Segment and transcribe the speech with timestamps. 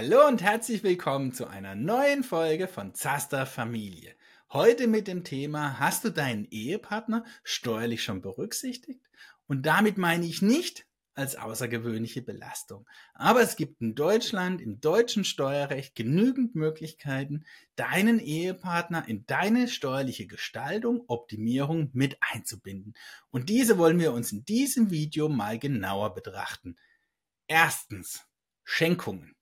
[0.00, 4.14] Hallo und herzlich willkommen zu einer neuen Folge von Zaster Familie.
[4.52, 9.04] Heute mit dem Thema, hast du deinen Ehepartner steuerlich schon berücksichtigt?
[9.48, 12.88] Und damit meine ich nicht als außergewöhnliche Belastung.
[13.12, 17.44] Aber es gibt in Deutschland, im deutschen Steuerrecht genügend Möglichkeiten,
[17.74, 22.94] deinen Ehepartner in deine steuerliche Gestaltung, Optimierung mit einzubinden.
[23.30, 26.76] Und diese wollen wir uns in diesem Video mal genauer betrachten.
[27.48, 28.24] Erstens,
[28.62, 29.34] Schenkungen.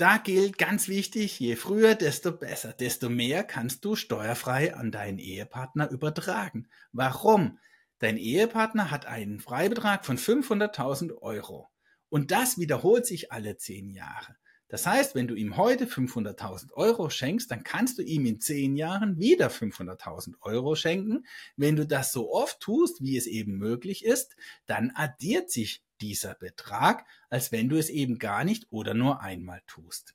[0.00, 5.18] Da gilt ganz wichtig, je früher, desto besser, desto mehr kannst du steuerfrei an deinen
[5.18, 6.68] Ehepartner übertragen.
[6.90, 7.58] Warum?
[7.98, 11.68] Dein Ehepartner hat einen Freibetrag von 500.000 Euro.
[12.08, 14.36] Und das wiederholt sich alle zehn Jahre.
[14.68, 18.76] Das heißt, wenn du ihm heute 500.000 Euro schenkst, dann kannst du ihm in zehn
[18.76, 21.26] Jahren wieder 500.000 Euro schenken.
[21.56, 26.34] Wenn du das so oft tust, wie es eben möglich ist, dann addiert sich dieser
[26.34, 30.14] Betrag, als wenn du es eben gar nicht oder nur einmal tust.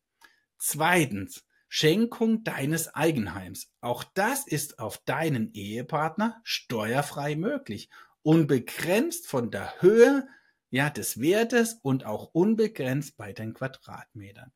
[0.57, 3.69] Zweitens, Schenkung deines Eigenheims.
[3.81, 7.89] Auch das ist auf deinen Ehepartner steuerfrei möglich,
[8.21, 10.27] unbegrenzt von der Höhe
[10.69, 14.51] ja, des Wertes und auch unbegrenzt bei den Quadratmetern.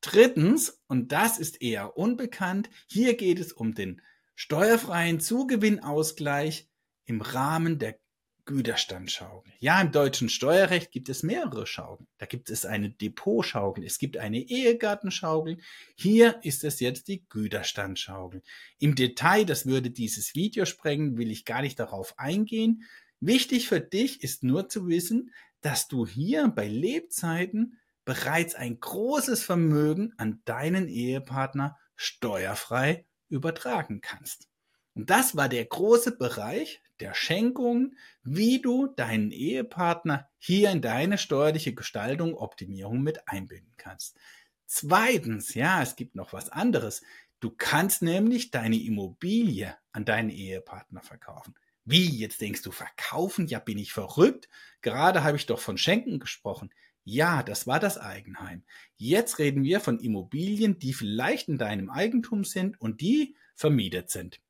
[0.00, 4.02] Drittens, und das ist eher unbekannt, hier geht es um den
[4.34, 6.68] steuerfreien Zugewinnausgleich
[7.06, 7.98] im Rahmen der
[8.46, 9.52] Güterstandschaukel.
[9.58, 12.08] Ja, im deutschen Steuerrecht gibt es mehrere Schaukeln.
[12.18, 15.58] Da gibt es eine Depotschaukel, es gibt eine Ehegattenschaukel.
[15.96, 18.42] Hier ist es jetzt die Güterstandschaukel.
[18.78, 22.84] Im Detail, das würde dieses Video sprengen, will ich gar nicht darauf eingehen.
[23.20, 29.42] Wichtig für dich ist nur zu wissen, dass du hier bei Lebzeiten bereits ein großes
[29.42, 34.48] Vermögen an deinen Ehepartner steuerfrei übertragen kannst.
[34.96, 41.18] Und das war der große Bereich der Schenkung, wie du deinen Ehepartner hier in deine
[41.18, 44.16] steuerliche Gestaltung, Optimierung mit einbinden kannst.
[44.64, 47.02] Zweitens, ja, es gibt noch was anderes.
[47.40, 51.54] Du kannst nämlich deine Immobilie an deinen Ehepartner verkaufen.
[51.84, 53.48] Wie, jetzt denkst du, verkaufen?
[53.48, 54.48] Ja, bin ich verrückt?
[54.80, 56.72] Gerade habe ich doch von Schenken gesprochen.
[57.04, 58.64] Ja, das war das Eigenheim.
[58.96, 64.40] Jetzt reden wir von Immobilien, die vielleicht in deinem Eigentum sind und die vermietet sind.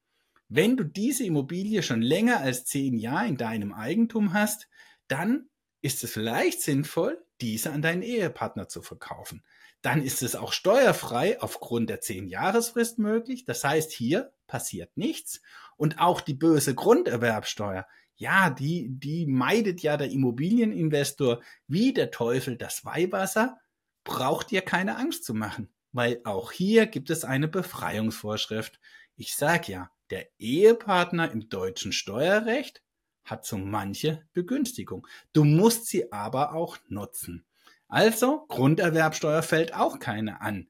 [0.48, 4.68] Wenn du diese Immobilie schon länger als zehn Jahre in deinem Eigentum hast,
[5.08, 5.48] dann
[5.82, 9.42] ist es vielleicht sinnvoll, diese an deinen Ehepartner zu verkaufen.
[9.82, 13.44] Dann ist es auch steuerfrei aufgrund der zehn Jahresfrist möglich.
[13.44, 15.42] Das heißt, hier passiert nichts.
[15.76, 17.86] Und auch die böse Grunderwerbsteuer,
[18.16, 23.58] ja, die, die meidet ja der Immobilieninvestor wie der Teufel das Weihwasser.
[24.04, 28.80] Braucht ihr keine Angst zu machen, weil auch hier gibt es eine Befreiungsvorschrift.
[29.16, 32.82] Ich sag ja, der Ehepartner im deutschen Steuerrecht
[33.24, 35.06] hat so manche Begünstigung.
[35.32, 37.44] Du musst sie aber auch nutzen.
[37.88, 40.68] Also Grunderwerbsteuer fällt auch keine an.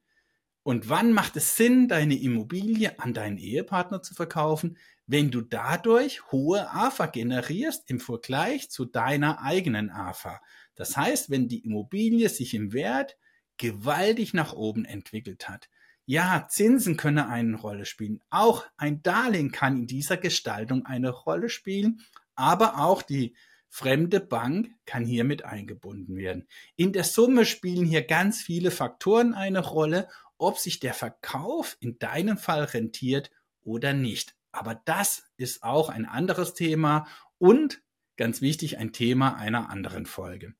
[0.63, 6.33] Und wann macht es Sinn, deine Immobilie an deinen Ehepartner zu verkaufen, wenn du dadurch
[6.33, 10.41] hohe AFA generierst im Vergleich zu deiner eigenen AFA?
[10.75, 13.17] Das heißt, wenn die Immobilie sich im Wert
[13.59, 15.69] gewaltig nach oben entwickelt hat.
[16.09, 18.23] Ja, Zinsen können eine Rolle spielen.
[18.31, 22.01] Auch ein Darlehen kann in dieser Gestaltung eine Rolle spielen,
[22.37, 23.35] aber auch die
[23.69, 26.47] fremde Bank kann hier mit eingebunden werden.
[26.77, 30.09] In der Summe spielen hier ganz viele Faktoren eine Rolle,
[30.39, 33.33] ob sich der Verkauf in deinem Fall rentiert
[33.65, 34.37] oder nicht.
[34.53, 37.09] Aber das ist auch ein anderes Thema
[37.39, 37.83] und
[38.17, 40.55] ganz wichtig ein Thema einer anderen Folge.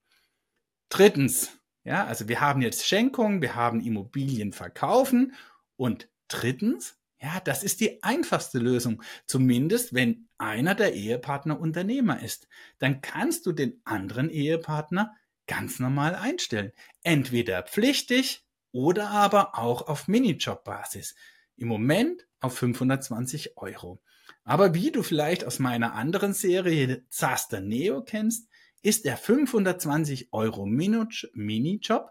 [0.89, 5.35] Drittens, ja, also wir haben jetzt Schenkungen, wir haben Immobilien verkaufen
[5.77, 9.01] und drittens, ja, das ist die einfachste Lösung.
[9.27, 12.49] Zumindest wenn einer der Ehepartner Unternehmer ist.
[12.81, 15.15] Dann kannst du den anderen Ehepartner
[15.47, 16.73] ganz normal einstellen.
[17.05, 21.15] Entweder pflichtig oder aber auch auf Minijob-Basis.
[21.55, 24.03] Im Moment auf 520 Euro.
[24.43, 28.49] Aber wie du vielleicht aus meiner anderen Serie Zaster Neo kennst,
[28.83, 32.11] ist der 520 Euro Minijob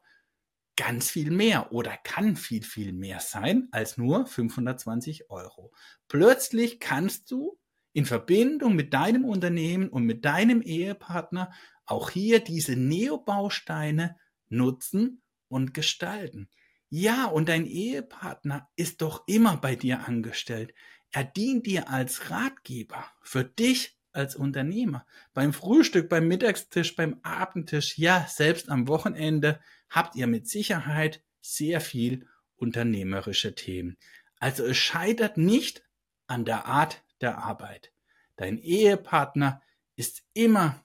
[0.75, 5.71] ganz viel mehr oder kann viel, viel mehr sein als nur 520 Euro.
[6.07, 7.57] Plötzlich kannst du
[7.93, 11.53] in Verbindung mit deinem Unternehmen und mit deinem Ehepartner
[11.85, 14.17] auch hier diese Neobausteine
[14.49, 16.49] nutzen und gestalten.
[16.89, 20.73] Ja, und dein Ehepartner ist doch immer bei dir angestellt.
[21.11, 25.05] Er dient dir als Ratgeber für dich als Unternehmer.
[25.33, 29.59] Beim Frühstück, beim Mittagstisch, beim Abendtisch, ja, selbst am Wochenende
[29.89, 33.97] habt ihr mit Sicherheit sehr viel unternehmerische Themen.
[34.39, 35.83] Also es scheitert nicht
[36.27, 37.91] an der Art der Arbeit.
[38.35, 39.61] Dein Ehepartner
[39.95, 40.83] ist immer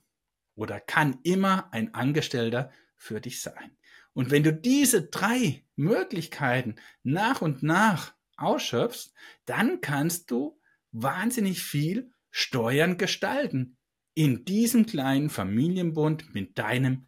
[0.55, 3.76] oder kann immer ein Angestellter für dich sein.
[4.12, 9.12] Und wenn du diese drei Möglichkeiten nach und nach ausschöpfst,
[9.47, 10.61] dann kannst du
[10.93, 13.77] wahnsinnig viel Steuern gestalten
[14.15, 17.06] in diesem kleinen Familienbund mit deinem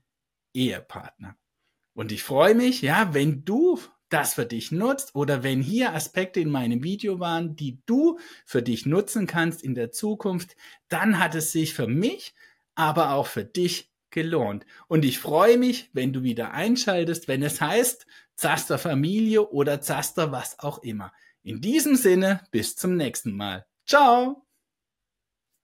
[0.55, 1.37] Ehepartner.
[1.95, 3.79] Und ich freue mich, ja, wenn du
[4.09, 8.63] das für dich nutzt oder wenn hier Aspekte in meinem Video waren, die du für
[8.63, 10.55] dich nutzen kannst in der Zukunft,
[10.89, 12.35] dann hat es sich für mich,
[12.75, 14.67] aber auch für dich gelohnt.
[14.89, 20.33] Und ich freue mich, wenn du wieder einschaltest, wenn es heißt Zaster Familie oder Zaster
[20.33, 21.13] was auch immer.
[21.43, 23.67] In diesem Sinne, bis zum nächsten Mal.
[23.87, 24.47] Ciao!